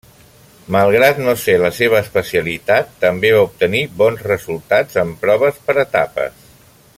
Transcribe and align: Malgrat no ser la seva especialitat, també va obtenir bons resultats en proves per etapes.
Malgrat 0.75 1.19
no 1.25 1.35
ser 1.41 1.53
la 1.63 1.69
seva 1.79 1.99
especialitat, 2.05 2.89
també 3.03 3.33
va 3.35 3.45
obtenir 3.49 3.83
bons 4.01 4.25
resultats 4.33 5.01
en 5.03 5.13
proves 5.27 5.61
per 5.69 5.77
etapes. 5.89 6.51